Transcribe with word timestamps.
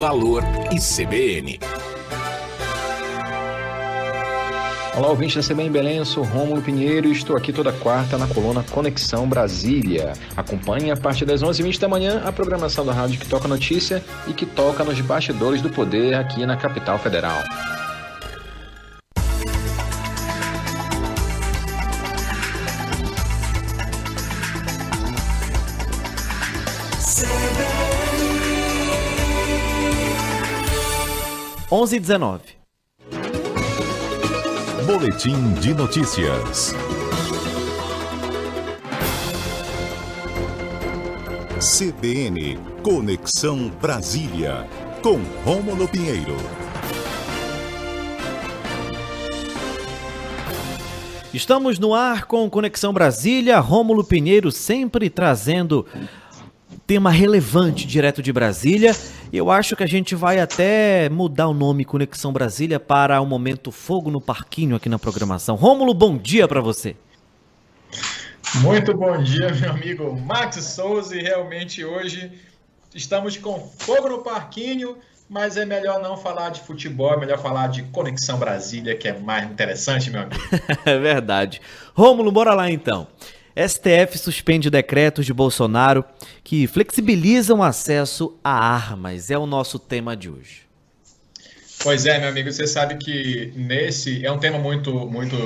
Valor 0.00 0.44
e 0.70 0.78
CBN. 0.78 1.58
Olá, 4.96 5.08
ouvinte 5.08 5.36
da 5.36 5.42
CBN 5.42 5.70
Belém, 5.70 5.96
eu 5.96 6.04
sou 6.04 6.22
Rômulo 6.22 6.62
Pinheiro 6.62 7.08
e 7.08 7.12
estou 7.12 7.36
aqui 7.36 7.52
toda 7.52 7.72
quarta 7.72 8.16
na 8.16 8.28
coluna 8.28 8.62
Conexão 8.70 9.28
Brasília. 9.28 10.12
Acompanhe 10.36 10.92
a 10.92 10.96
partir 10.96 11.24
das 11.24 11.42
11h20 11.42 11.80
da 11.80 11.88
manhã 11.88 12.22
a 12.24 12.30
programação 12.30 12.86
da 12.86 12.92
rádio 12.92 13.18
que 13.18 13.26
toca 13.26 13.48
notícia 13.48 14.00
e 14.28 14.32
que 14.32 14.46
toca 14.46 14.84
nos 14.84 15.00
bastidores 15.00 15.60
do 15.60 15.68
poder 15.68 16.14
aqui 16.14 16.46
na 16.46 16.56
capital 16.56 16.96
federal. 17.00 17.42
Onze 31.70 31.96
e 31.96 32.00
dezenove. 32.00 32.56
Boletim 34.86 35.52
de 35.60 35.74
notícias. 35.74 36.74
CBN 41.60 42.56
Conexão 42.82 43.68
Brasília 43.68 44.66
com 45.02 45.20
Rômulo 45.44 45.86
Pinheiro. 45.86 46.36
Estamos 51.34 51.78
no 51.78 51.92
ar 51.92 52.24
com 52.24 52.48
Conexão 52.48 52.94
Brasília, 52.94 53.60
Rômulo 53.60 54.02
Pinheiro 54.02 54.50
sempre 54.50 55.10
trazendo 55.10 55.86
tema 56.86 57.10
relevante 57.10 57.86
direto 57.86 58.22
de 58.22 58.32
Brasília. 58.32 58.96
Eu 59.32 59.50
acho 59.50 59.76
que 59.76 59.82
a 59.82 59.86
gente 59.86 60.14
vai 60.14 60.40
até 60.40 61.08
mudar 61.10 61.48
o 61.48 61.54
nome 61.54 61.84
Conexão 61.84 62.32
Brasília 62.32 62.80
para 62.80 63.20
o 63.20 63.26
momento 63.26 63.70
Fogo 63.70 64.10
no 64.10 64.22
Parquinho 64.22 64.74
aqui 64.76 64.88
na 64.88 64.98
programação. 64.98 65.54
Rômulo, 65.54 65.92
bom 65.92 66.16
dia 66.16 66.48
para 66.48 66.62
você. 66.62 66.96
Muito 68.56 68.96
bom 68.96 69.22
dia, 69.22 69.52
meu 69.54 69.70
amigo 69.70 70.18
Max 70.18 70.56
Souza. 70.64 71.14
E 71.14 71.22
realmente 71.22 71.84
hoje 71.84 72.32
estamos 72.94 73.36
com 73.36 73.60
fogo 73.78 74.08
no 74.08 74.18
parquinho, 74.18 74.96
mas 75.28 75.58
é 75.58 75.66
melhor 75.66 76.00
não 76.00 76.16
falar 76.16 76.48
de 76.48 76.62
futebol, 76.62 77.12
é 77.12 77.18
melhor 77.18 77.38
falar 77.38 77.66
de 77.66 77.82
Conexão 77.82 78.38
Brasília, 78.38 78.96
que 78.96 79.08
é 79.08 79.18
mais 79.18 79.44
interessante, 79.50 80.10
meu 80.10 80.22
amigo. 80.22 80.40
é 80.86 80.98
verdade. 80.98 81.60
Rômulo, 81.94 82.32
bora 82.32 82.54
lá 82.54 82.70
então. 82.70 83.06
STF 83.66 84.16
suspende 84.18 84.70
decretos 84.70 85.26
de 85.26 85.32
Bolsonaro 85.32 86.04
que 86.44 86.68
flexibilizam 86.68 87.60
acesso 87.60 88.38
a 88.44 88.52
armas. 88.52 89.30
É 89.30 89.38
o 89.38 89.46
nosso 89.46 89.80
tema 89.80 90.16
de 90.16 90.30
hoje. 90.30 90.68
Pois 91.82 92.06
é, 92.06 92.18
meu 92.18 92.28
amigo, 92.28 92.52
você 92.52 92.66
sabe 92.66 92.96
que 92.96 93.52
nesse 93.56 94.24
é 94.24 94.30
um 94.30 94.38
tema 94.38 94.58
muito, 94.58 94.92
muito 95.08 95.36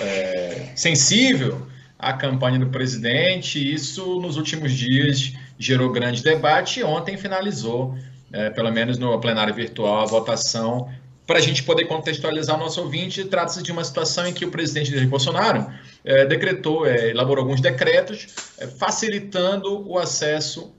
é, 0.00 0.72
sensível 0.74 1.66
à 1.98 2.12
campanha 2.12 2.58
do 2.58 2.66
presidente. 2.66 3.72
Isso 3.72 4.20
nos 4.20 4.36
últimos 4.36 4.72
dias 4.72 5.32
gerou 5.58 5.90
grande 5.90 6.22
debate 6.22 6.80
e 6.80 6.84
ontem 6.84 7.16
finalizou, 7.16 7.96
é, 8.32 8.50
pelo 8.50 8.70
menos 8.70 8.98
no 8.98 9.18
plenário 9.20 9.54
virtual, 9.54 10.02
a 10.02 10.06
votação 10.06 10.90
para 11.26 11.38
a 11.38 11.42
gente 11.42 11.62
poder 11.62 11.84
contextualizar 11.86 12.56
o 12.56 12.58
nosso 12.58 12.80
ouvinte, 12.80 13.24
trata-se 13.24 13.62
de 13.62 13.70
uma 13.70 13.84
situação 13.84 14.26
em 14.26 14.32
que 14.32 14.44
o 14.44 14.50
presidente 14.50 14.90
Jair 14.90 15.08
Bolsonaro 15.08 15.72
é, 16.04 16.26
decretou, 16.26 16.86
é, 16.86 17.10
elaborou 17.10 17.44
alguns 17.44 17.60
decretos 17.60 18.26
é, 18.58 18.66
facilitando 18.66 19.88
o 19.88 19.98
acesso 19.98 20.74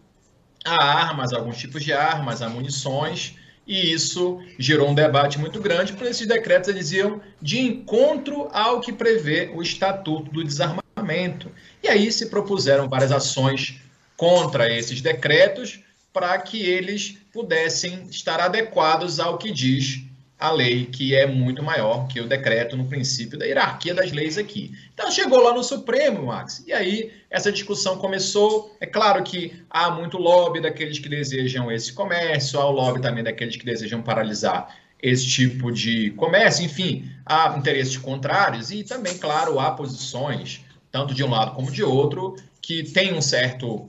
a 0.66 0.84
armas, 0.84 1.34
a 1.34 1.38
alguns 1.38 1.58
tipos 1.58 1.84
de 1.84 1.94
armas, 1.94 2.42
a 2.42 2.50
munições, 2.50 3.36
e 3.66 3.94
isso 3.94 4.42
gerou 4.60 4.90
um 4.90 4.96
debate 4.96 5.40
muito 5.40 5.62
grande, 5.62 5.94
porque 5.94 6.10
esses 6.10 6.28
decretos 6.28 6.70
eles 6.70 6.92
iam 6.92 7.22
de 7.42 7.60
encontro 7.60 8.50
ao 8.52 8.82
que 8.82 8.92
prevê 8.92 9.52
o 9.54 9.62
Estatuto 9.62 10.32
do 10.32 10.44
Desarmamento. 10.44 11.50
E 11.82 11.88
aí 11.88 12.12
se 12.12 12.28
propuseram 12.28 12.90
várias 12.90 13.12
ações 13.12 13.80
contra 14.18 14.72
esses 14.72 15.02
decretos 15.02 15.80
para 16.12 16.38
que 16.38 16.62
eles 16.62 17.18
pudessem 17.32 18.06
estar 18.10 18.40
adequados 18.40 19.20
ao 19.20 19.38
que 19.38 19.52
diz 19.52 20.04
a 20.44 20.52
lei, 20.52 20.88
que 20.88 21.16
é 21.16 21.26
muito 21.26 21.64
maior 21.64 22.06
que 22.06 22.20
o 22.20 22.28
decreto 22.28 22.76
no 22.76 22.84
princípio 22.84 23.40
da 23.40 23.46
hierarquia 23.46 23.94
das 23.94 24.12
leis 24.12 24.38
aqui. 24.38 24.74
Então 24.94 25.10
chegou 25.10 25.42
lá 25.42 25.54
no 25.54 25.64
Supremo, 25.64 26.26
Max, 26.26 26.62
e 26.68 26.74
aí 26.74 27.14
essa 27.32 27.50
discussão 27.50 27.98
começou. 27.98 28.76
É 28.82 28.86
claro 28.86 29.24
que 29.24 29.54
há 29.70 29.90
muito 29.90 30.18
lobby 30.18 30.60
daqueles 30.60 31.00
que 31.00 31.08
desejam 31.08 31.72
esse 31.72 31.94
comércio, 31.94 32.60
há 32.60 32.66
o 32.66 32.74
lobby 32.74 33.02
também 33.02 33.24
daqueles 33.24 33.56
que 33.56 33.64
desejam 33.64 34.02
paralisar 34.02 34.68
esse 35.02 35.26
tipo 35.26 35.72
de 35.72 36.12
comércio, 36.12 36.66
enfim, 36.66 37.10
há 37.26 37.56
interesses 37.58 37.96
contrários 37.96 38.70
e 38.70 38.84
também, 38.84 39.18
claro, 39.18 39.62
há 39.62 39.72
posições, 39.72 40.60
tanto 40.92 41.14
de 41.14 41.24
um 41.24 41.30
lado 41.30 41.56
como 41.56 41.72
de 41.72 41.84
outro, 41.84 42.36
que 42.62 42.84
tem 42.84 43.14
um 43.14 43.22
certo 43.22 43.88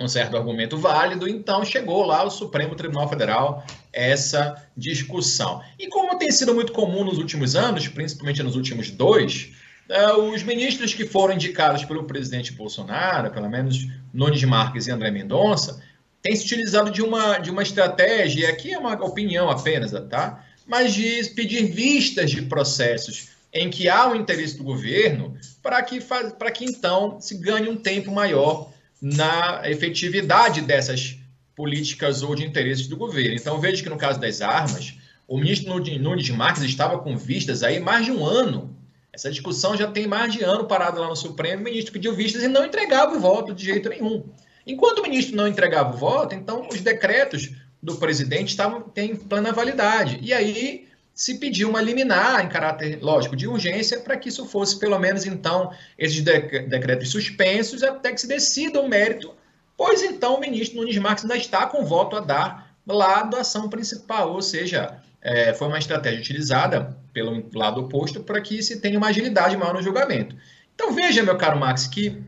um 0.00 0.08
certo 0.08 0.36
argumento 0.36 0.76
válido, 0.76 1.28
então 1.28 1.64
chegou 1.64 2.04
lá 2.04 2.24
o 2.24 2.30
Supremo 2.30 2.74
Tribunal 2.74 3.08
Federal 3.08 3.64
essa 3.94 4.62
discussão. 4.76 5.62
E 5.78 5.88
como 5.88 6.18
tem 6.18 6.30
sido 6.30 6.54
muito 6.54 6.72
comum 6.72 7.04
nos 7.04 7.18
últimos 7.18 7.54
anos, 7.54 7.86
principalmente 7.88 8.42
nos 8.42 8.56
últimos 8.56 8.90
dois, 8.90 9.52
uh, 9.88 10.20
os 10.32 10.42
ministros 10.42 10.92
que 10.92 11.06
foram 11.06 11.34
indicados 11.34 11.84
pelo 11.84 12.04
presidente 12.04 12.52
Bolsonaro, 12.52 13.30
pelo 13.30 13.48
menos 13.48 13.86
Nunes 14.12 14.42
Marques 14.44 14.86
e 14.86 14.90
André 14.90 15.10
Mendonça, 15.10 15.80
têm 16.20 16.34
se 16.34 16.44
utilizado 16.44 16.90
de 16.90 17.02
uma, 17.02 17.38
de 17.38 17.50
uma 17.50 17.62
estratégia, 17.62 18.40
e 18.40 18.46
aqui 18.46 18.72
é 18.72 18.78
uma 18.78 18.94
opinião 19.04 19.48
apenas, 19.48 19.92
tá? 20.08 20.44
Mas 20.66 20.92
de 20.94 21.30
pedir 21.34 21.66
vistas 21.66 22.30
de 22.30 22.42
processos 22.42 23.28
em 23.52 23.70
que 23.70 23.88
há 23.88 24.10
o 24.10 24.16
interesse 24.16 24.56
do 24.56 24.64
governo 24.64 25.36
para 25.62 25.80
que, 25.82 26.00
para 26.00 26.50
que 26.50 26.64
então 26.64 27.20
se 27.20 27.36
ganhe 27.38 27.68
um 27.68 27.76
tempo 27.76 28.10
maior 28.10 28.72
na 29.00 29.60
efetividade 29.64 30.62
dessas 30.62 31.18
políticas 31.54 32.22
ou 32.22 32.34
de 32.34 32.44
interesses 32.44 32.86
do 32.86 32.96
governo. 32.96 33.34
Então, 33.34 33.60
veja 33.60 33.82
que 33.82 33.88
no 33.88 33.96
caso 33.96 34.20
das 34.20 34.40
armas, 34.40 34.94
o 35.26 35.38
ministro 35.38 35.72
Nunes 35.98 36.30
Marques 36.30 36.62
estava 36.62 36.98
com 36.98 37.16
vistas 37.16 37.62
aí 37.62 37.80
mais 37.80 38.04
de 38.04 38.12
um 38.12 38.24
ano. 38.24 38.76
Essa 39.12 39.30
discussão 39.30 39.76
já 39.76 39.86
tem 39.86 40.06
mais 40.06 40.32
de 40.32 40.42
ano 40.42 40.66
parado 40.66 41.00
lá 41.00 41.08
no 41.08 41.16
Supremo. 41.16 41.62
O 41.62 41.64
ministro 41.64 41.92
pediu 41.92 42.14
vistas 42.14 42.42
e 42.42 42.48
não 42.48 42.64
entregava 42.64 43.16
o 43.16 43.20
voto 43.20 43.54
de 43.54 43.64
jeito 43.64 43.88
nenhum. 43.88 44.24
Enquanto 44.66 44.98
o 44.98 45.02
ministro 45.02 45.36
não 45.36 45.46
entregava 45.46 45.94
o 45.94 45.98
voto, 45.98 46.34
então 46.34 46.68
os 46.68 46.80
decretos 46.80 47.50
do 47.82 47.96
presidente 47.96 48.48
estavam 48.48 48.80
têm 48.80 49.14
plena 49.14 49.52
validade. 49.52 50.18
E 50.20 50.32
aí 50.32 50.88
se 51.14 51.38
pediu 51.38 51.68
uma 51.68 51.80
liminar 51.80 52.44
em 52.44 52.48
caráter, 52.48 52.98
lógico, 53.00 53.36
de 53.36 53.46
urgência, 53.46 54.00
para 54.00 54.16
que 54.16 54.28
isso 54.28 54.44
fosse, 54.46 54.78
pelo 54.78 54.98
menos, 54.98 55.24
então, 55.24 55.70
esses 55.96 56.20
decretos 56.20 57.10
suspensos, 57.10 57.84
até 57.84 58.12
que 58.12 58.20
se 58.20 58.26
decida 58.26 58.80
o 58.80 58.88
mérito, 58.88 59.32
pois 59.76 60.02
então 60.02 60.36
o 60.36 60.40
ministro 60.40 60.80
Nunes 60.80 60.96
Marques 60.98 61.24
ainda 61.24 61.36
está 61.36 61.66
com 61.66 61.84
voto 61.84 62.16
a 62.16 62.20
dar 62.20 62.74
lá 62.86 63.22
da 63.22 63.40
ação 63.40 63.68
principal, 63.68 64.32
ou 64.32 64.42
seja, 64.42 64.98
é, 65.20 65.54
foi 65.54 65.68
uma 65.68 65.78
estratégia 65.78 66.20
utilizada 66.20 66.96
pelo 67.12 67.48
lado 67.54 67.80
oposto 67.80 68.20
para 68.22 68.40
que 68.40 68.62
se 68.62 68.80
tenha 68.80 68.98
uma 68.98 69.08
agilidade 69.08 69.56
maior 69.56 69.74
no 69.74 69.82
julgamento. 69.82 70.36
Então 70.74 70.92
veja, 70.92 71.22
meu 71.22 71.36
caro 71.36 71.58
Max, 71.58 71.86
que 71.86 72.22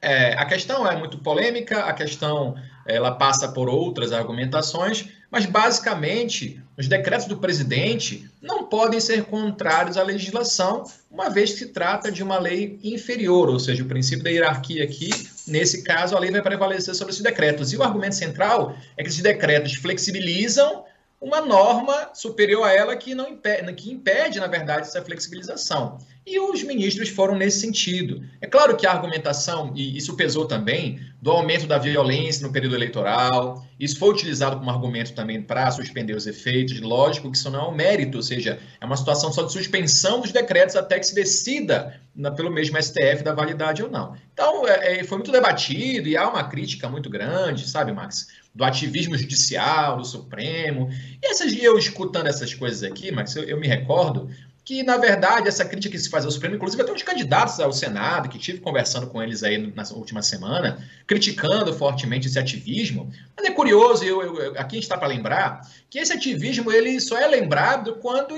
é, 0.00 0.34
a 0.34 0.44
questão 0.44 0.86
é 0.86 0.96
muito 0.96 1.18
polêmica, 1.18 1.80
a 1.84 1.92
questão 1.92 2.54
ela 2.86 3.12
passa 3.12 3.48
por 3.48 3.68
outras 3.68 4.12
argumentações, 4.12 5.08
mas 5.30 5.46
basicamente 5.46 6.62
os 6.76 6.86
decretos 6.86 7.26
do 7.26 7.38
presidente 7.38 8.28
não 8.40 8.64
podem 8.64 9.00
ser 9.00 9.24
contrários 9.24 9.96
à 9.96 10.02
legislação, 10.02 10.84
uma 11.10 11.30
vez 11.30 11.52
que 11.52 11.58
se 11.60 11.68
trata 11.68 12.12
de 12.12 12.22
uma 12.22 12.38
lei 12.38 12.78
inferior, 12.84 13.48
ou 13.48 13.58
seja, 13.58 13.82
o 13.82 13.86
princípio 13.86 14.24
da 14.24 14.30
hierarquia 14.30 14.84
aqui, 14.84 15.10
nesse 15.46 15.82
caso, 15.82 16.16
a 16.16 16.18
lei 16.20 16.30
vai 16.30 16.42
prevalecer 16.42 16.94
sobre 16.94 17.12
esses 17.12 17.22
decretos. 17.22 17.72
E 17.72 17.76
o 17.76 17.82
argumento 17.82 18.14
central 18.14 18.76
é 18.96 19.02
que 19.02 19.08
esses 19.08 19.22
decretos 19.22 19.74
flexibilizam 19.74 20.84
uma 21.20 21.40
norma 21.40 22.10
superior 22.12 22.64
a 22.64 22.72
ela 22.72 22.96
que 22.96 23.14
não 23.14 23.28
impede, 23.28 23.72
que 23.72 23.90
impede, 23.90 24.38
na 24.38 24.46
verdade, 24.46 24.86
essa 24.86 25.02
flexibilização. 25.02 25.98
E 26.26 26.38
os 26.38 26.62
ministros 26.62 27.08
foram 27.08 27.34
nesse 27.34 27.60
sentido. 27.60 28.22
É 28.40 28.46
claro 28.46 28.76
que 28.76 28.86
a 28.86 28.92
argumentação, 28.92 29.72
e 29.74 29.96
isso 29.96 30.16
pesou 30.16 30.46
também, 30.46 31.00
do 31.24 31.30
aumento 31.30 31.66
da 31.66 31.78
violência 31.78 32.46
no 32.46 32.52
período 32.52 32.74
eleitoral, 32.74 33.66
isso 33.80 33.98
foi 33.98 34.10
utilizado 34.10 34.58
como 34.58 34.70
argumento 34.70 35.14
também 35.14 35.40
para 35.40 35.70
suspender 35.70 36.14
os 36.14 36.26
efeitos. 36.26 36.78
Lógico 36.82 37.30
que 37.30 37.36
isso 37.38 37.50
não 37.50 37.64
é 37.64 37.68
um 37.68 37.74
mérito, 37.74 38.18
ou 38.18 38.22
seja, 38.22 38.60
é 38.78 38.84
uma 38.84 38.94
situação 38.94 39.32
só 39.32 39.42
de 39.42 39.50
suspensão 39.50 40.20
dos 40.20 40.32
decretos 40.32 40.76
até 40.76 40.98
que 40.98 41.06
se 41.06 41.14
decida 41.14 41.98
na, 42.14 42.30
pelo 42.30 42.50
mesmo 42.50 42.76
STF 42.76 43.24
da 43.24 43.32
validade 43.32 43.82
ou 43.82 43.90
não. 43.90 44.14
Então, 44.34 44.68
é, 44.68 44.98
é, 44.98 45.04
foi 45.04 45.16
muito 45.16 45.32
debatido 45.32 46.06
e 46.06 46.14
há 46.14 46.28
uma 46.28 46.44
crítica 46.44 46.90
muito 46.90 47.08
grande, 47.08 47.66
sabe, 47.66 47.90
Max? 47.90 48.26
Do 48.54 48.62
ativismo 48.62 49.16
judicial, 49.16 49.96
do 49.96 50.04
Supremo. 50.04 50.90
E 51.22 51.26
essas, 51.26 51.56
eu 51.56 51.78
escutando 51.78 52.26
essas 52.26 52.52
coisas 52.52 52.82
aqui, 52.82 53.10
Max, 53.10 53.34
eu, 53.34 53.44
eu 53.44 53.58
me 53.58 53.66
recordo 53.66 54.28
que, 54.64 54.82
na 54.82 54.96
verdade, 54.96 55.46
essa 55.46 55.64
crítica 55.64 55.92
que 55.92 55.98
se 55.98 56.08
faz 56.08 56.24
ao 56.24 56.30
Supremo, 56.30 56.54
inclusive 56.54 56.82
até 56.82 56.90
os 56.90 57.02
candidatos 57.02 57.60
ao 57.60 57.72
Senado, 57.72 58.30
que 58.30 58.38
tive 58.38 58.60
conversando 58.60 59.06
com 59.06 59.22
eles 59.22 59.42
aí 59.42 59.58
na 59.58 59.82
última 59.92 60.22
semana, 60.22 60.82
criticando 61.06 61.74
fortemente 61.74 62.28
esse 62.28 62.38
ativismo. 62.38 63.12
Mas 63.36 63.44
é 63.44 63.50
curioso, 63.50 64.04
eu, 64.04 64.22
eu, 64.22 64.50
aqui 64.52 64.76
a 64.76 64.78
gente 64.78 64.84
está 64.84 64.96
para 64.96 65.08
lembrar, 65.08 65.68
que 65.90 65.98
esse 65.98 66.14
ativismo 66.14 66.72
ele 66.72 66.98
só 66.98 67.18
é 67.18 67.26
lembrado 67.26 67.96
quando 67.96 68.34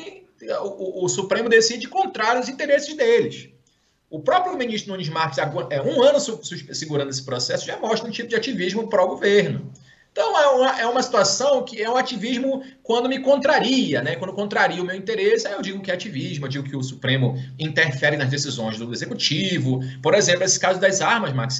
o, 0.63 1.05
o, 1.05 1.09
Supremo 1.09 1.49
decide 1.49 1.87
contrário 1.87 2.39
aos 2.39 2.49
interesses 2.49 2.95
deles. 2.97 3.49
O 4.11 4.21
próprio 4.21 4.57
ministro 4.57 4.93
Nunes 4.93 5.09
Marques, 5.09 5.39
é 5.39 5.83
um 5.83 6.03
ano 6.03 6.19
segurando 6.21 7.11
esse 7.11 7.25
processo, 7.25 7.67
já 7.67 7.77
mostra 7.77 8.09
um 8.09 8.13
tipo 8.13 8.29
de 8.29 8.35
ativismo 8.35 8.89
pró-governo. 8.89 9.73
Então 10.17 10.35
é 10.35 10.47
uma, 10.47 10.81
é 10.81 10.87
uma 10.87 11.03
situação 11.03 11.63
que 11.63 11.83
é 11.83 11.91
um 11.91 11.97
ativismo 11.99 12.65
quando 12.83 13.07
me 13.07 13.19
contraria, 13.19 14.01
né? 14.01 14.17
Quando 14.17 14.33
contraria 14.33 14.81
o 14.81 14.85
meu 14.85 14.97
interesse, 14.97 15.47
aí 15.47 15.53
eu 15.53 15.61
digo 15.61 15.83
que 15.83 15.91
é 15.91 15.95
ativismo, 15.95 16.47
eu 16.47 16.49
digo 16.49 16.67
que 16.67 16.75
o 16.75 16.83
Supremo 16.83 17.39
interfere 17.59 18.17
nas 18.17 18.31
decisões 18.31 18.79
do 18.79 18.91
Executivo. 18.91 19.81
Por 20.01 20.15
exemplo, 20.15 20.43
esse 20.43 20.59
caso 20.59 20.81
das 20.81 21.03
armas, 21.03 21.35
Max, 21.35 21.59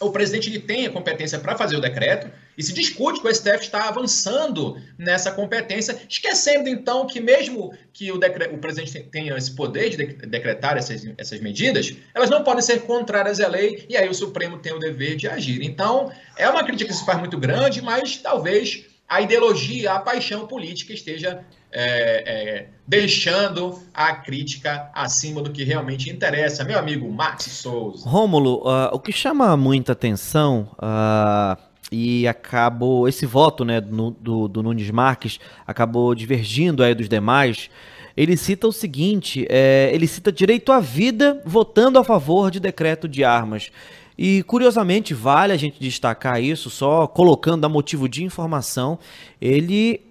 o 0.00 0.10
presidente 0.10 0.48
ele 0.48 0.60
tem 0.60 0.86
a 0.86 0.90
competência 0.90 1.38
para 1.38 1.58
fazer 1.58 1.76
o 1.76 1.80
decreto 1.80 2.30
e 2.58 2.62
se 2.62 2.72
discute 2.72 3.20
que 3.20 3.28
o 3.28 3.32
STF 3.32 3.60
está 3.60 3.88
avançando 3.88 4.76
nessa 4.98 5.30
competência, 5.30 5.96
esquecendo 6.08 6.68
então 6.68 7.06
que 7.06 7.20
mesmo 7.20 7.72
que 7.92 8.10
o, 8.10 8.18
decreto, 8.18 8.56
o 8.56 8.58
presidente 8.58 9.00
tenha 9.04 9.36
esse 9.36 9.54
poder 9.54 9.90
de 9.90 9.96
decretar 10.26 10.76
essas, 10.76 11.06
essas 11.16 11.40
medidas, 11.40 11.94
elas 12.12 12.28
não 12.28 12.42
podem 12.42 12.60
ser 12.60 12.82
contrárias 12.82 13.38
à 13.38 13.46
lei 13.46 13.86
e 13.88 13.96
aí 13.96 14.08
o 14.08 14.14
Supremo 14.14 14.58
tem 14.58 14.72
o 14.72 14.80
dever 14.80 15.14
de 15.14 15.28
agir. 15.28 15.62
Então, 15.62 16.10
é 16.36 16.48
uma 16.50 16.64
crítica 16.64 16.90
que 16.90 16.96
se 16.96 17.06
faz 17.06 17.20
muito 17.20 17.38
grande, 17.38 17.80
mas 17.80 18.16
talvez 18.16 18.84
a 19.08 19.20
ideologia, 19.20 19.92
a 19.92 20.00
paixão 20.00 20.46
política 20.46 20.92
esteja 20.92 21.44
é, 21.70 21.82
é, 22.26 22.66
deixando 22.86 23.78
a 23.94 24.14
crítica 24.14 24.90
acima 24.94 25.42
do 25.42 25.50
que 25.50 25.62
realmente 25.62 26.10
interessa. 26.10 26.64
Meu 26.64 26.78
amigo 26.78 27.10
Max 27.10 27.44
Souza. 27.44 28.08
Rômulo, 28.08 28.62
uh, 28.66 28.90
o 28.92 28.98
que 28.98 29.12
chama 29.12 29.56
muita 29.56 29.92
atenção 29.92 30.68
uh, 30.74 31.67
e 31.90 32.28
acabou 32.28 33.08
esse 33.08 33.24
voto 33.24 33.64
né, 33.64 33.80
no, 33.80 34.10
do, 34.10 34.48
do 34.48 34.62
Nunes 34.62 34.90
Marques 34.90 35.38
acabou 35.66 36.14
divergindo 36.14 36.82
aí 36.82 36.94
dos 36.94 37.08
demais. 37.08 37.70
Ele 38.16 38.36
cita 38.36 38.66
o 38.66 38.72
seguinte: 38.72 39.46
é, 39.48 39.90
ele 39.92 40.06
cita 40.06 40.30
direito 40.30 40.72
à 40.72 40.80
vida 40.80 41.40
votando 41.44 41.98
a 41.98 42.04
favor 42.04 42.50
de 42.50 42.60
decreto 42.60 43.08
de 43.08 43.24
armas. 43.24 43.70
E 44.18 44.42
curiosamente, 44.42 45.14
vale 45.14 45.52
a 45.52 45.56
gente 45.56 45.78
destacar 45.78 46.42
isso, 46.42 46.68
só 46.68 47.06
colocando 47.06 47.64
a 47.64 47.68
motivo 47.68 48.08
de 48.08 48.24
informação, 48.24 48.98
ele 49.40 50.07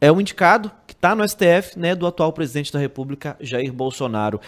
é 0.00 0.10
o 0.10 0.20
indicado 0.20 0.70
que 0.86 0.94
está 0.94 1.14
no 1.14 1.28
STF, 1.28 1.78
né, 1.78 1.94
do 1.94 2.06
atual 2.06 2.32
presidente 2.32 2.72
da 2.72 2.78
República, 2.78 3.36
Jair 3.40 3.72
Bolsonaro. 3.72 4.40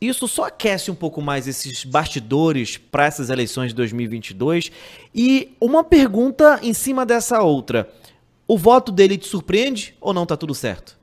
Isso 0.00 0.28
só 0.28 0.44
aquece 0.44 0.90
um 0.90 0.94
pouco 0.94 1.22
mais 1.22 1.48
esses 1.48 1.84
bastidores 1.84 2.76
para 2.76 3.06
essas 3.06 3.30
eleições 3.30 3.68
de 3.68 3.74
2022. 3.76 4.70
E 5.14 5.56
uma 5.60 5.82
pergunta 5.82 6.60
em 6.62 6.74
cima 6.74 7.06
dessa 7.06 7.40
outra: 7.40 7.88
o 8.46 8.58
voto 8.58 8.92
dele 8.92 9.16
te 9.16 9.26
surpreende 9.26 9.94
ou 10.00 10.12
não 10.12 10.24
está 10.24 10.36
tudo 10.36 10.54
certo? 10.54 10.97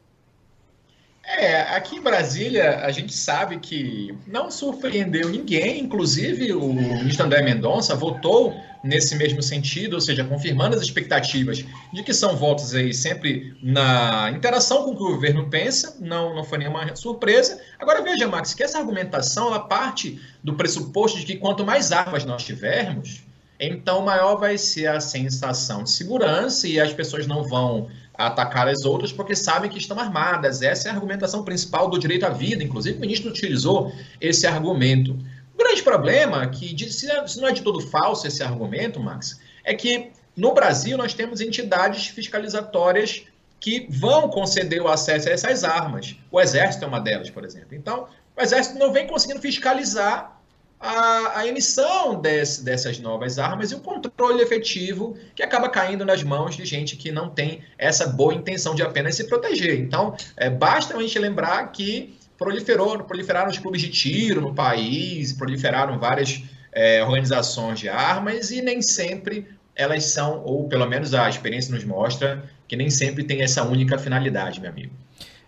É, 1.27 1.61
aqui 1.75 1.95
em 1.95 2.01
Brasília 2.01 2.81
a 2.85 2.91
gente 2.91 3.11
sabe 3.11 3.57
que 3.57 4.15
não 4.27 4.51
surpreendeu 4.51 5.27
ninguém, 5.27 5.79
inclusive 5.79 6.53
o 6.53 6.71
ministro 6.71 7.25
André 7.25 7.41
Mendonça 7.41 7.95
votou 7.95 8.55
nesse 8.83 9.15
mesmo 9.15 9.41
sentido, 9.41 9.95
ou 9.95 10.01
seja, 10.01 10.23
confirmando 10.23 10.75
as 10.75 10.81
expectativas 10.83 11.65
de 11.91 12.03
que 12.03 12.13
são 12.13 12.37
votos 12.37 12.75
aí 12.75 12.93
sempre 12.93 13.57
na 13.61 14.31
interação 14.31 14.83
com 14.83 14.91
o 14.91 14.95
que 14.95 15.03
o 15.03 15.15
governo 15.15 15.49
pensa, 15.49 15.97
não, 15.99 16.35
não 16.35 16.43
foi 16.43 16.59
nenhuma 16.59 16.95
surpresa. 16.95 17.59
Agora 17.79 18.03
veja, 18.03 18.27
Max, 18.27 18.53
que 18.53 18.61
essa 18.61 18.77
argumentação 18.77 19.47
ela 19.47 19.59
parte 19.59 20.21
do 20.43 20.53
pressuposto 20.53 21.17
de 21.19 21.25
que 21.25 21.37
quanto 21.37 21.65
mais 21.65 21.91
armas 21.91 22.23
nós 22.23 22.43
tivermos, 22.43 23.23
então 23.59 24.05
maior 24.05 24.35
vai 24.35 24.57
ser 24.57 24.87
a 24.87 24.99
sensação 24.99 25.83
de 25.83 25.89
segurança 25.89 26.67
e 26.67 26.79
as 26.79 26.93
pessoas 26.93 27.25
não 27.25 27.43
vão 27.43 27.89
atacar 28.17 28.67
as 28.67 28.85
outras 28.85 29.11
porque 29.11 29.35
sabem 29.35 29.69
que 29.69 29.77
estão 29.77 29.99
armadas. 29.99 30.61
Essa 30.61 30.87
é 30.87 30.91
a 30.91 30.93
argumentação 30.93 31.43
principal 31.43 31.89
do 31.89 31.99
direito 31.99 32.25
à 32.25 32.29
vida. 32.29 32.63
Inclusive, 32.63 32.97
o 32.97 33.01
ministro 33.01 33.29
utilizou 33.29 33.91
esse 34.19 34.47
argumento. 34.47 35.11
O 35.53 35.57
grande 35.57 35.81
problema, 35.83 36.45
que 36.47 36.91
se 36.91 37.07
não 37.39 37.47
é 37.47 37.51
de 37.51 37.61
todo 37.61 37.79
falso 37.79 38.27
esse 38.27 38.43
argumento, 38.43 38.99
Max, 38.99 39.39
é 39.63 39.73
que 39.73 40.11
no 40.35 40.53
Brasil 40.53 40.97
nós 40.97 41.13
temos 41.13 41.39
entidades 41.39 42.07
fiscalizatórias 42.07 43.23
que 43.59 43.87
vão 43.89 44.29
conceder 44.29 44.81
o 44.81 44.87
acesso 44.87 45.29
a 45.29 45.31
essas 45.31 45.63
armas. 45.63 46.15
O 46.29 46.39
Exército 46.41 46.83
é 46.83 46.87
uma 46.87 46.99
delas, 46.99 47.29
por 47.29 47.45
exemplo. 47.45 47.73
Então, 47.73 48.07
o 48.37 48.41
Exército 48.41 48.77
não 48.77 48.91
vem 48.91 49.07
conseguindo 49.07 49.41
fiscalizar 49.41 50.34
a, 50.79 51.39
a 51.39 51.47
emissão 51.47 52.19
desse, 52.19 52.63
dessas 52.63 52.99
novas 52.99 53.39
armas 53.39 53.71
e 53.71 53.75
o 53.75 53.79
controle 53.79 54.41
efetivo 54.41 55.17
que 55.33 55.41
acaba 55.41 55.69
caindo 55.69 56.05
nas 56.05 56.23
mãos 56.23 56.55
de 56.55 56.65
gente 56.65 56.95
que 56.95 57.11
não 57.11 57.29
tem 57.29 57.61
essa 57.77 58.07
boa 58.07 58.33
intenção 58.33 58.75
de 58.75 58.83
apenas 58.83 59.15
se 59.15 59.25
proteger. 59.25 59.79
Então, 59.79 60.15
é, 60.37 60.49
basta 60.49 60.95
a 60.95 61.01
gente 61.01 61.17
lembrar 61.17 61.71
que 61.71 62.15
proliferou, 62.37 63.03
proliferaram 63.03 63.49
os 63.49 63.57
clubes 63.57 63.81
de 63.81 63.89
tiro 63.89 64.41
no 64.41 64.53
país, 64.53 65.33
proliferaram 65.33 65.97
várias 65.97 66.43
é, 66.71 67.01
organizações 67.03 67.79
de 67.79 67.89
armas 67.89 68.51
e 68.51 68.61
nem 68.61 68.81
sempre 68.81 69.47
elas 69.75 70.05
são, 70.05 70.43
ou 70.43 70.67
pelo 70.67 70.85
menos 70.85 71.13
a 71.13 71.27
experiência 71.27 71.73
nos 71.73 71.83
mostra, 71.83 72.43
que 72.67 72.75
nem 72.75 72.89
sempre 72.89 73.23
tem 73.23 73.41
essa 73.41 73.63
única 73.63 73.97
finalidade, 73.97 74.61
meu 74.61 74.69
amigo. 74.69 74.93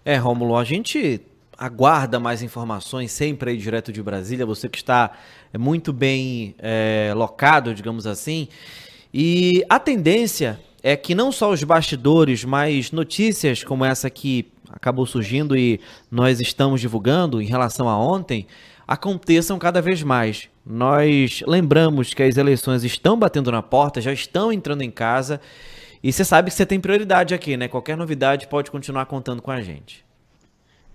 É, 0.03 0.15
Rômulo, 0.17 0.55
a 0.55 0.63
gente 0.63 1.21
aguarda 1.57 2.19
mais 2.19 2.43
informações 2.43 3.11
sempre 3.11 3.51
aí 3.51 3.57
direto 3.57 3.91
de 3.91 4.03
Brasília, 4.03 4.45
você 4.45 4.69
que 4.69 4.77
está 4.77 5.11
é, 5.51 5.57
muito 5.57 5.91
bem 5.91 6.55
é, 6.59 7.11
locado, 7.15 7.73
digamos 7.73 8.05
assim. 8.05 8.47
E 9.13 9.65
a 9.69 9.79
tendência 9.79 10.59
é 10.83 10.95
que 10.95 11.15
não 11.15 11.31
só 11.31 11.51
os 11.51 11.63
bastidores, 11.63 12.45
mas 12.45 12.91
notícias 12.91 13.63
como 13.63 13.83
essa 13.83 14.09
que 14.09 14.51
acabou 14.69 15.05
surgindo 15.05 15.57
e 15.57 15.79
nós 16.11 16.39
estamos 16.39 16.79
divulgando 16.81 17.41
em 17.41 17.45
relação 17.45 17.89
a 17.89 17.97
ontem, 17.97 18.45
aconteçam 18.87 19.57
cada 19.57 19.81
vez 19.81 20.03
mais. 20.03 20.49
Nós 20.65 21.41
lembramos 21.47 22.13
que 22.13 22.21
as 22.23 22.37
eleições 22.37 22.83
estão 22.83 23.17
batendo 23.17 23.51
na 23.51 23.63
porta, 23.63 24.01
já 24.01 24.13
estão 24.13 24.51
entrando 24.51 24.81
em 24.81 24.91
casa. 24.91 25.41
E 26.03 26.11
você 26.13 26.23
sabe 26.23 26.51
que 26.51 26.55
você 26.55 26.65
tem 26.65 26.79
prioridade 26.79 27.33
aqui, 27.33 27.57
né? 27.57 27.67
Qualquer 27.67 27.97
novidade 27.97 28.47
pode 28.47 28.69
continuar 28.69 29.05
contando 29.07 29.41
com 29.41 29.49
a 29.49 29.61
gente. 29.61 30.06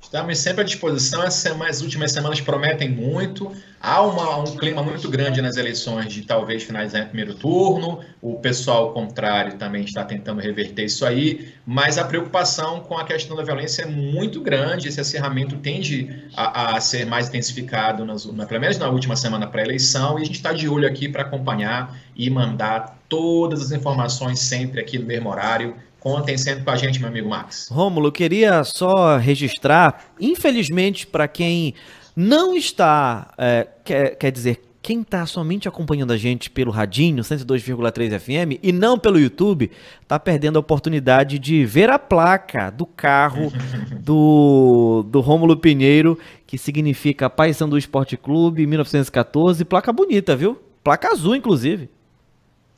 Estamos 0.02 0.38
sempre 0.38 0.60
à 0.60 0.64
disposição. 0.64 1.22
As 1.22 1.80
últimas 1.80 2.12
semanas 2.12 2.40
prometem 2.40 2.90
muito. 2.90 3.50
Há 3.80 4.02
uma, 4.02 4.36
um 4.38 4.56
clima 4.56 4.82
muito 4.82 5.08
grande 5.08 5.40
nas 5.40 5.56
eleições 5.56 6.12
de 6.12 6.22
talvez 6.22 6.64
finalizar 6.64 7.02
em 7.02 7.06
primeiro 7.06 7.34
turno. 7.34 8.00
O 8.20 8.34
pessoal 8.34 8.92
contrário 8.92 9.56
também 9.56 9.84
está 9.84 10.04
tentando 10.04 10.40
reverter 10.40 10.84
isso 10.84 11.06
aí. 11.06 11.54
Mas 11.64 11.96
a 11.96 12.04
preocupação 12.04 12.80
com 12.80 12.98
a 12.98 13.04
questão 13.04 13.36
da 13.36 13.42
violência 13.42 13.82
é 13.82 13.86
muito 13.86 14.40
grande. 14.42 14.88
Esse 14.88 15.00
acirramento 15.00 15.56
tende 15.56 16.24
a, 16.36 16.76
a 16.76 16.80
ser 16.80 17.06
mais 17.06 17.28
intensificado, 17.28 18.04
nas, 18.04 18.26
na, 18.26 18.44
pelo 18.44 18.60
menos 18.60 18.76
na 18.78 18.90
última 18.90 19.16
semana 19.16 19.46
pré-eleição. 19.46 20.18
E 20.18 20.22
a 20.22 20.24
gente 20.26 20.36
está 20.36 20.52
de 20.52 20.68
olho 20.68 20.86
aqui 20.86 21.08
para 21.08 21.22
acompanhar 21.22 21.96
e 22.14 22.28
mandar 22.28 22.98
todas 23.08 23.62
as 23.62 23.70
informações 23.70 24.40
sempre 24.40 24.80
aqui 24.80 24.98
no 24.98 25.06
mesmo 25.06 25.30
horário 25.30 25.76
Contem 26.02 26.36
sempre 26.36 26.64
com 26.64 26.70
a 26.70 26.76
gente, 26.76 26.98
meu 26.98 27.08
amigo 27.08 27.28
Max. 27.28 27.68
Rômulo, 27.70 28.10
queria 28.10 28.64
só 28.64 29.16
registrar, 29.18 30.06
infelizmente, 30.20 31.06
para 31.06 31.28
quem 31.28 31.74
não 32.16 32.56
está, 32.56 33.32
é, 33.38 33.68
quer, 33.84 34.16
quer 34.16 34.32
dizer, 34.32 34.60
quem 34.82 35.02
está 35.02 35.24
somente 35.26 35.68
acompanhando 35.68 36.12
a 36.12 36.16
gente 36.16 36.50
pelo 36.50 36.72
Radinho 36.72 37.22
102,3 37.22 38.18
FM 38.18 38.58
e 38.60 38.72
não 38.72 38.98
pelo 38.98 39.16
YouTube, 39.16 39.70
está 40.00 40.18
perdendo 40.18 40.56
a 40.56 40.60
oportunidade 40.60 41.38
de 41.38 41.64
ver 41.64 41.88
a 41.88 42.00
placa 42.00 42.68
do 42.68 42.84
carro 42.84 43.52
do, 44.02 45.06
do 45.08 45.20
Rômulo 45.20 45.56
Pinheiro, 45.56 46.18
que 46.48 46.58
significa 46.58 47.30
Paysandu 47.30 47.78
Esporte 47.78 48.16
Clube 48.16 48.66
1914. 48.66 49.64
Placa 49.64 49.92
bonita, 49.92 50.34
viu? 50.34 50.60
Placa 50.82 51.12
azul, 51.12 51.36
inclusive. 51.36 51.88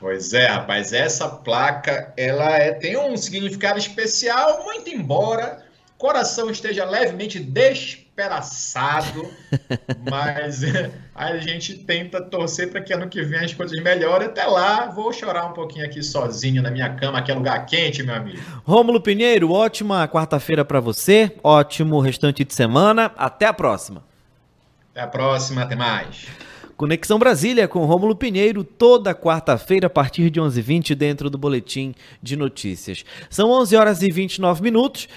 Pois 0.05 0.35
é, 0.35 0.49
rapaz, 0.49 0.93
essa 0.93 1.27
placa 1.27 2.13
ela 2.15 2.59
é, 2.59 2.73
tem 2.73 2.95
um 2.95 3.17
significado 3.17 3.79
especial, 3.79 4.63
muito 4.63 4.91
embora 4.91 5.65
o 5.97 5.99
coração 5.99 6.51
esteja 6.51 6.85
levemente 6.85 7.41
despedaçado, 7.41 9.27
mas 10.11 10.61
a 11.15 11.39
gente 11.39 11.79
tenta 11.79 12.21
torcer 12.21 12.71
para 12.71 12.83
que 12.83 12.93
ano 12.93 13.09
que 13.09 13.23
vem 13.23 13.47
as 13.47 13.55
coisas 13.55 13.83
melhorem. 13.83 14.29
Até 14.29 14.45
lá, 14.45 14.91
vou 14.91 15.11
chorar 15.11 15.47
um 15.47 15.55
pouquinho 15.55 15.87
aqui 15.87 16.03
sozinho 16.03 16.61
na 16.61 16.71
minha 16.71 16.95
cama, 16.97 17.23
que 17.23 17.33
é 17.33 17.35
lugar 17.35 17.65
quente, 17.65 18.03
meu 18.03 18.15
amigo. 18.15 18.43
Rômulo 18.63 19.01
Pinheiro, 19.01 19.53
ótima 19.53 20.07
quarta-feira 20.07 20.67
para 20.67 20.81
você, 20.81 21.35
ótimo 21.43 21.99
restante 21.99 22.45
de 22.45 22.53
semana. 22.53 23.11
Até 23.17 23.47
a 23.47 23.55
próxima. 23.55 24.05
Até 24.91 25.01
a 25.01 25.07
próxima, 25.07 25.63
até 25.63 25.75
mais. 25.75 26.27
Conexão 26.77 27.21
Brasília 27.21 27.69
com 27.69 27.85
Rômulo 27.85 28.17
Pinheiro, 28.17 28.65
toda 28.65 29.15
quarta-feira 29.15 29.87
a 29.87 29.91
partir 29.91 30.29
de 30.29 30.41
11h20 30.41 30.97
dentro 30.97 31.31
do 31.31 31.39
Boletim 31.39 31.95
de 32.21 32.37
Notícias. 32.37 33.05
São 33.31 33.49
11 33.51 33.77
horas 33.77 34.03
e 34.03 34.11
29 34.11 34.61
minutos. 34.61 35.09